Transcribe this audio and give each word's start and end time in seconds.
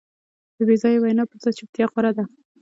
د 0.57 0.59
بېځایه 0.67 0.99
وینا 1.03 1.23
پر 1.29 1.37
ځای 1.43 1.53
چوپتیا 1.57 1.85
غوره 1.91 2.11
ده. 2.17 2.23